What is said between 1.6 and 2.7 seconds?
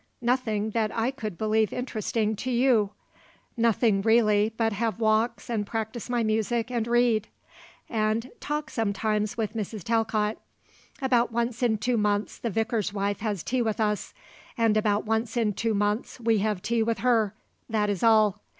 interesting to